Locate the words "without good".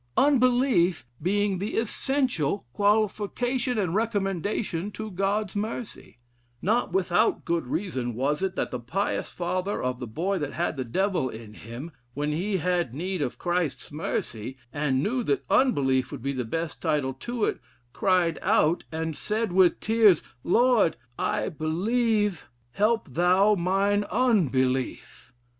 6.91-7.67